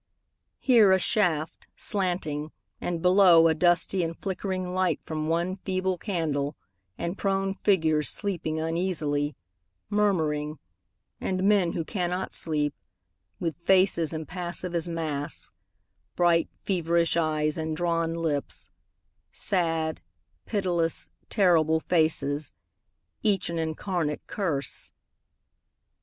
Here 0.57 0.91
a 0.91 0.97
shaft, 0.97 1.67
slanting, 1.75 2.51
and 2.79 3.03
below 3.03 3.47
A 3.47 3.53
dusty 3.53 4.01
and 4.03 4.17
flickering 4.17 4.73
light 4.73 4.99
from 5.03 5.27
one 5.27 5.57
feeble 5.57 5.99
candle 5.99 6.55
And 6.97 7.19
prone 7.19 7.53
figures 7.53 8.09
sleeping 8.09 8.59
uneasily, 8.59 9.35
Murmuring, 9.91 10.57
And 11.19 11.43
men 11.47 11.73
who 11.73 11.85
cannot 11.85 12.33
sleep, 12.33 12.73
With 13.39 13.63
faces 13.63 14.11
impassive 14.11 14.73
as 14.73 14.87
masks, 14.87 15.51
Bright, 16.15 16.49
feverish 16.63 17.15
eyes, 17.15 17.55
and 17.55 17.77
drawn 17.77 18.15
lips, 18.15 18.69
Sad, 19.31 20.01
pitiless, 20.47 21.11
terrible 21.29 21.79
faces, 21.79 22.53
Each 23.21 23.51
an 23.51 23.59
incarnate 23.59 24.25
curse. 24.25 24.91